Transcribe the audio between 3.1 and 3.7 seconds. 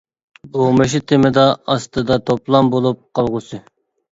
قالغۇسى.